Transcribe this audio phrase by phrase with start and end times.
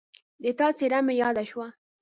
[0.43, 1.67] د تا څېره مې یاده شوه